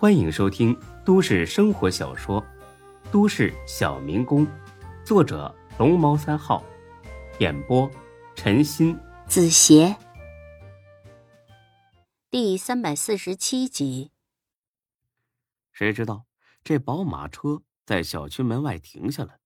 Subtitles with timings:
[0.00, 0.74] 欢迎收听
[1.04, 2.40] 都市生活小说
[3.12, 4.46] 《都市小民工》，
[5.04, 6.64] 作者龙猫三号，
[7.38, 7.86] 演播
[8.34, 9.94] 陈鑫、子邪，
[12.30, 14.10] 第三百四十七集。
[15.70, 16.24] 谁知道
[16.64, 19.36] 这宝马车在小区门外停下了，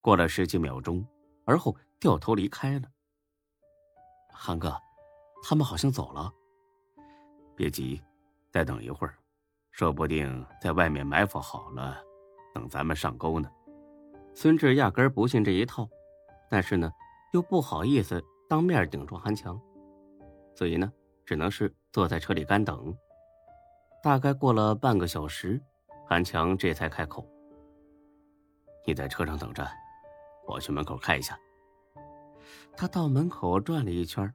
[0.00, 1.06] 过了十几秒钟，
[1.44, 2.88] 而后掉头离开了。
[4.32, 4.76] 韩哥，
[5.44, 6.34] 他们好像走了。
[7.54, 8.02] 别急，
[8.50, 9.16] 再等一会儿，
[9.76, 12.02] 说不定在外面埋伏好了，
[12.54, 13.46] 等咱们上钩呢。
[14.34, 15.86] 孙志压根不信这一套，
[16.48, 16.90] 但是呢，
[17.34, 19.60] 又不好意思当面顶撞韩强，
[20.54, 20.90] 所以呢，
[21.26, 22.96] 只能是坐在车里干等。
[24.02, 25.60] 大概过了半个小时，
[26.06, 27.28] 韩强这才开口
[28.86, 29.62] ：“你在车上等着，
[30.46, 31.38] 我去门口看一下。”
[32.74, 34.32] 他到门口转了一圈，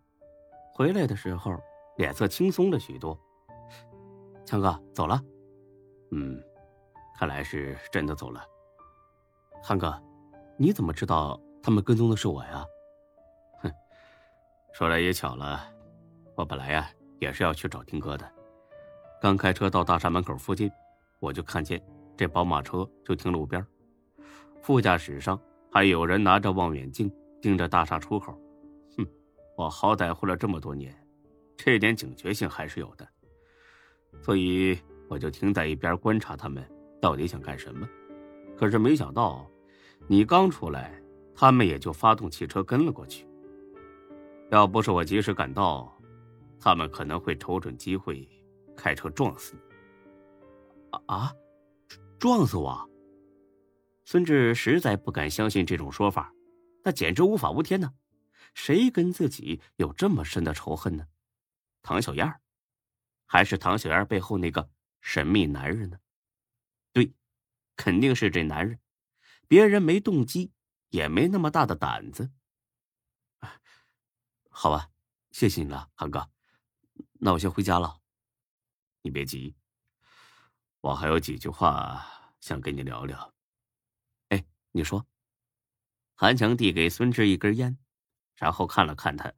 [0.76, 1.60] 回来的时候。
[1.98, 3.20] 脸色轻松了许多。
[4.52, 5.18] 强哥走了，
[6.12, 6.38] 嗯，
[7.18, 8.44] 看来是真的走了。
[9.64, 9.98] 韩哥，
[10.58, 12.66] 你怎么知道他们跟踪的是我呀？
[13.62, 13.72] 哼，
[14.74, 15.64] 说来也巧了，
[16.36, 16.90] 我本来呀
[17.22, 18.30] 也是要去找丁哥的。
[19.22, 20.70] 刚开车到大厦门口附近，
[21.22, 21.82] 我就看见
[22.18, 23.66] 这宝马车就停路边，
[24.62, 25.40] 副驾驶上
[25.72, 27.10] 还有人拿着望远镜
[27.42, 28.34] 盯着大厦出口。
[28.98, 29.08] 哼，
[29.56, 30.94] 我好歹混了这么多年。
[31.56, 33.08] 这点警觉性还是有的，
[34.20, 36.68] 所以我就停在一边观察他们
[37.02, 37.88] 到底想干什么。
[38.58, 39.50] 可是没想到，
[40.08, 41.02] 你刚出来，
[41.34, 43.28] 他们也就发动汽车跟了过去。
[44.52, 45.98] 要不是我及时赶到，
[46.60, 48.28] 他们可能会瞅准机会
[48.76, 49.62] 开车撞死你。
[51.08, 51.32] 啊，
[52.20, 52.90] 撞死我？
[54.04, 56.34] 孙志实在不敢相信这种说法，
[56.84, 57.92] 那简直无法无天呢。
[58.54, 61.06] 谁跟自己有这么深的仇恨呢？
[61.82, 62.32] 唐小燕
[63.32, 65.98] 还是唐小燕背后那个神秘男人呢？
[66.92, 67.14] 对，
[67.78, 68.78] 肯定是这男人。
[69.48, 70.52] 别人没动机，
[70.90, 72.30] 也没那么大的胆子。
[74.50, 74.92] 好吧，
[75.32, 76.30] 谢谢你了，韩哥。
[77.22, 78.02] 那我先回家了。
[79.02, 79.56] 你别急，
[80.82, 82.06] 我还有几句话
[82.42, 83.34] 想跟你聊聊。
[84.28, 85.08] 哎，你说。
[86.16, 87.78] 韩强递给孙志一根烟，
[88.36, 89.32] 然后看了看他，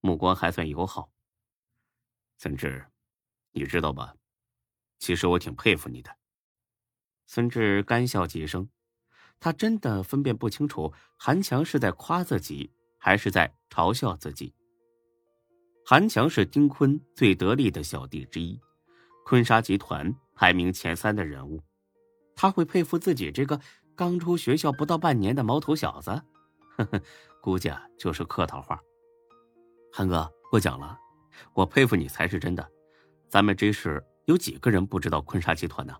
[0.00, 1.12] 目光还算友好。
[2.38, 2.90] 孙志，
[3.56, 4.14] 你知道吧？
[4.98, 6.14] 其实我挺佩服你的。
[7.26, 8.68] 孙志干笑几声，
[9.40, 14.54] 他真的分辨不清楚韩强是在夸自己，还是在嘲笑自己。
[15.86, 18.60] 韩强是丁坤最得力的小弟之一，
[19.24, 21.62] 坤沙集团排名前三的人物，
[22.34, 23.58] 他会佩服自己这个
[23.94, 26.10] 刚出学校不到半年的毛头小子？
[26.76, 27.02] 呵呵，
[27.40, 28.78] 估计啊就是客套话。
[29.90, 30.98] 韩哥过奖了。
[31.52, 32.66] 我佩服你才是真的，
[33.28, 35.94] 咱们这是有几个人不知道坤沙集团呢？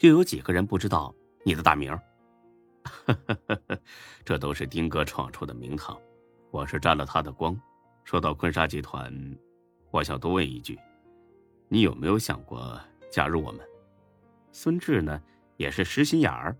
[0.00, 1.98] 又有几个人不知道你的大名？
[4.24, 5.98] 这都是丁哥闯出的名堂，
[6.50, 7.58] 我是沾了他的光。
[8.04, 9.12] 说到坤沙集团，
[9.90, 10.78] 我想多问一句，
[11.68, 12.78] 你有没有想过
[13.10, 13.60] 加入我们？
[14.52, 15.20] 孙志呢，
[15.56, 16.56] 也是实心眼儿，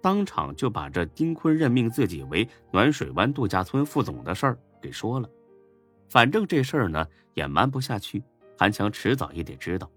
[0.00, 5.28] 当场就把这丁坤任命自己为暖水湾度假村副总的事儿给说了。
[6.08, 8.22] 反正这事儿呢也瞒不下去，
[8.60, 9.90] 韩强迟早也得知道。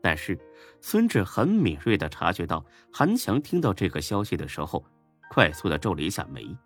[0.00, 0.38] 但是
[0.80, 4.86] 孙志很敏锐的察觉到，韩强听到这个消息的时候，
[5.28, 6.56] 快速的皱了一下眉。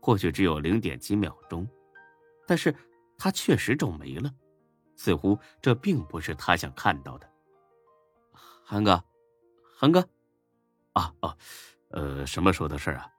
[0.00, 1.66] 或许只有零点几秒钟，
[2.46, 2.72] 但是
[3.18, 4.32] 他确实皱眉了，
[4.94, 7.28] 似乎这并不是他想看到的。
[8.64, 9.02] 韩哥，
[9.76, 10.08] 韩哥，
[10.92, 11.36] 啊哦，
[11.90, 13.10] 呃，什么时候的事啊？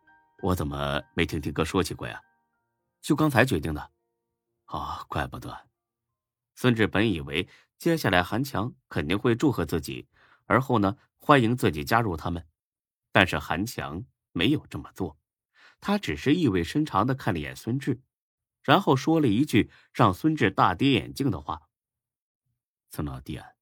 [0.42, 2.18] 我怎么没听丁哥说起过呀？
[3.02, 3.92] 就刚才决定的。
[4.68, 5.54] 哦，怪不得。
[6.62, 7.50] 孙志本以为
[7.80, 10.08] 接下来韩强肯定会祝贺自己，
[10.46, 12.48] 而后呢欢迎自己加入他们，
[13.12, 15.18] 但是韩强没有这么做，
[15.80, 18.00] 他只是意味深长的看了一眼孙志，
[18.62, 21.68] 然后说了一句让孙志大跌眼镜的话
[22.94, 23.54] ：“孙老弟啊，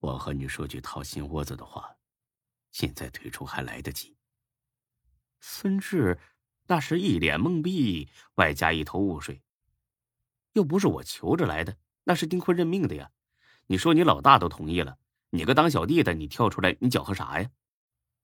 [0.00, 1.96] 我和你说句掏心窝子的话，
[2.72, 4.18] 现在退出还来得及。”
[5.40, 6.18] 孙志
[6.66, 9.40] 那是一脸懵逼，外加一头雾水。
[10.52, 11.76] 又不是我求着来的，
[12.06, 13.10] 那是丁坤任命的呀。
[13.66, 14.96] 你说你老大都同意了，
[15.30, 17.50] 你个当小弟的，你跳出来，你搅和啥呀？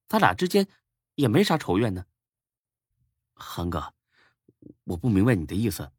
[0.07, 0.69] 咱俩之间
[1.17, 2.07] 也没啥仇怨呢。
[3.35, 3.93] 韩哥，
[4.85, 5.91] 我不明白你的意思。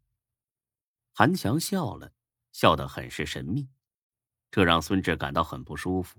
[1.13, 2.13] 韩强笑了，
[2.53, 3.67] 笑得很是神秘，
[4.49, 6.17] 这让孙志感到很不舒服。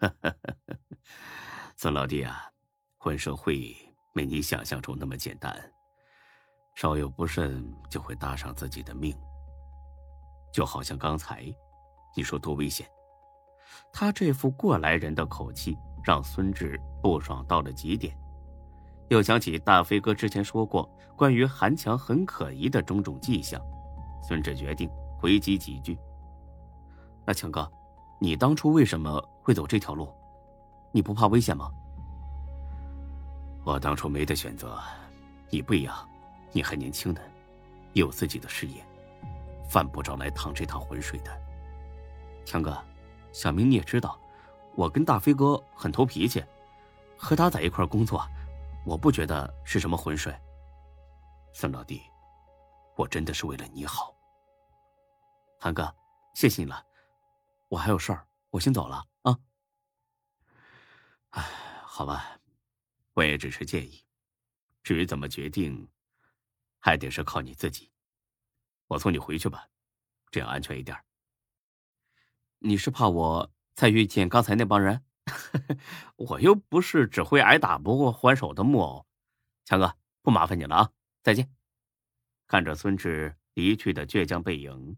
[1.76, 2.50] 孙老弟啊，
[2.96, 3.76] 混社会
[4.14, 5.72] 没你想象中那么简单。
[6.74, 9.14] 稍有不慎就会搭上自己的命，
[10.52, 11.44] 就好像刚才，
[12.16, 12.86] 你说多危险，
[13.92, 18.16] 他这副过来人的口气让孙志不爽到了极点，
[19.08, 23.60] 又想起大飞哥之前说过关于韩强很可疑的种种迹象，
[24.22, 25.98] 孙志决定回击几句。
[27.24, 27.70] 那强哥，
[28.20, 30.12] 你当初为什么会走这条路？
[30.92, 31.70] 你不怕危险吗？
[33.62, 34.80] 我当初没得选择，
[35.50, 35.94] 你不一样，
[36.50, 37.20] 你还年轻呢，
[37.92, 38.84] 有自己的事业，
[39.70, 41.30] 犯不着来趟这趟浑水的。
[42.44, 42.76] 强哥。
[43.32, 44.20] 小明，你也知道，
[44.74, 46.44] 我跟大飞哥很投脾气，
[47.16, 48.26] 和他在一块工作，
[48.84, 50.36] 我不觉得是什么浑水。
[51.52, 52.02] 孙老弟，
[52.96, 54.12] 我真的是为了你好。
[55.60, 55.94] 韩哥，
[56.34, 56.84] 谢谢你了，
[57.68, 59.38] 我还有事儿，我先走了啊。
[61.30, 61.44] 哎，
[61.84, 62.36] 好吧，
[63.14, 64.04] 我也只是建议，
[64.82, 65.88] 至于怎么决定，
[66.80, 67.88] 还得是靠你自己。
[68.90, 69.68] 我送你回去吧，
[70.32, 70.98] 这样安全一点。
[72.58, 75.04] 你是怕我再遇见刚才那帮人？
[76.16, 79.06] 我又不是只会挨打不会还手的木偶。
[79.64, 80.90] 强哥，不麻烦你了啊！
[81.22, 81.48] 再见。
[82.48, 84.96] 看着孙志离去的倔强背影，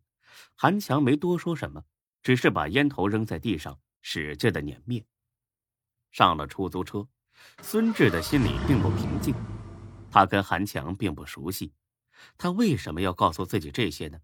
[0.54, 1.84] 韩强没多说什么，
[2.22, 5.04] 只是把烟头扔在地上，使劲的碾灭。
[6.12, 7.06] 上了出租车，
[7.60, 9.34] 孙志的心里并不平静。
[10.10, 11.74] 他跟韩强并不熟悉，
[12.36, 14.20] 他为什么要告诉自己这些呢？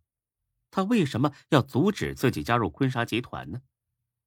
[0.70, 3.62] 他为什么要阻止自己加入坤沙集团呢？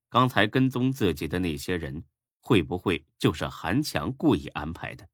[0.10, 2.04] 刚才跟踪自己的那些人，
[2.40, 5.08] 会不会就是韩强故意安排的？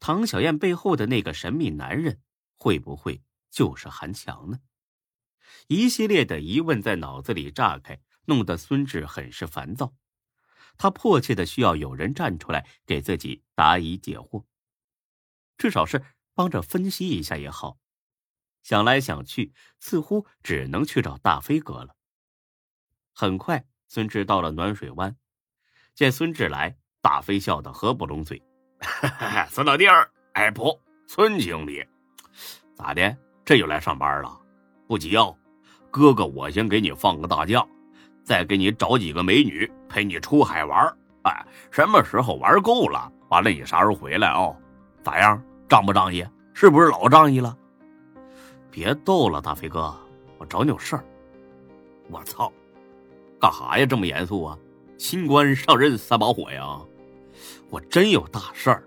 [0.00, 2.20] 唐小燕背后的那个神秘男人，
[2.56, 4.60] 会不会就是韩强呢？
[5.68, 9.94] 一系列的疑问在脑子里炸开，弄得孙志很是烦躁。
[10.76, 14.44] 他迫切的需要有人站出来给自己答疑解惑，
[15.56, 16.02] 至少是
[16.34, 17.78] 帮着分析一下也好。
[18.62, 21.96] 想来想去，似乎只能去找大飞哥了。
[23.12, 25.16] 很快，孙志到了暖水湾，
[25.94, 28.40] 见孙志来，大飞笑得合不拢嘴
[29.50, 31.84] ：“孙老弟儿，哎不，孙经理，
[32.76, 33.16] 咋的？
[33.44, 34.40] 这就来上班了？
[34.86, 35.36] 不急哦，
[35.90, 37.66] 哥哥我先给你放个大假，
[38.24, 40.96] 再给你找几个美女陪你出海玩。
[41.24, 44.56] 哎，什么时候玩够了，完了你啥时候回来哦？
[45.02, 45.42] 咋样？
[45.72, 46.22] 仗不仗义？
[46.52, 47.56] 是不是老仗义了？”
[48.70, 49.90] 别逗了，大飞哥，
[50.36, 51.04] 我找你有事儿。
[52.10, 52.52] 我操，
[53.40, 53.86] 干哈呀？
[53.86, 54.58] 这么严肃啊？
[54.98, 56.78] 新官上任三把火呀？
[57.70, 58.86] 我真有大事儿。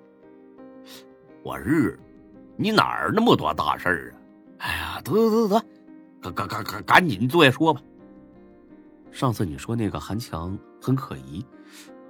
[1.41, 1.99] 我日，
[2.55, 4.21] 你哪儿那么多大事儿啊？
[4.59, 5.59] 哎呀，得得得
[6.21, 7.81] 得，赶赶赶赶赶紧坐下说吧。
[9.11, 11.43] 上次你说那个韩强很可疑，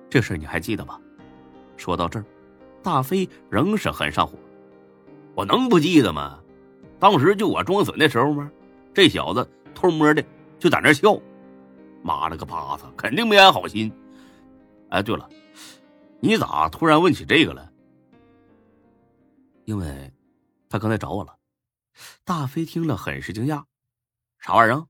[0.10, 1.00] 这事你还记得吧？
[1.78, 2.25] 说到这儿，
[2.83, 4.38] 大飞仍是很上火。
[5.36, 6.40] 我能不记得吗？
[7.00, 8.50] 当时就我装死那时候吗？
[8.94, 10.24] 这小子偷摸的
[10.58, 11.20] 就在那笑，
[12.02, 13.92] 妈了个巴子，肯定没安好心。
[14.90, 15.30] 哎，对了，
[16.22, 17.70] 你咋突然问起这个了？
[19.66, 20.14] 因为，
[20.70, 21.38] 他刚才找我了。
[22.24, 23.64] 大飞听了很是惊讶，
[24.40, 24.88] 啥玩意儿？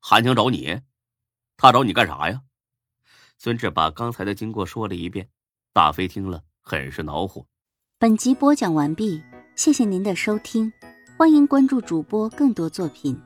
[0.00, 0.80] 韩强找你？
[1.58, 2.40] 他找你干啥呀？
[3.36, 5.28] 孙志把刚才的经过说了一遍。
[5.74, 7.46] 大飞听了很是恼火。
[7.98, 9.22] 本集播讲完毕，
[9.56, 10.70] 谢谢您的收听。
[11.16, 13.18] 欢迎关注主播更多作品。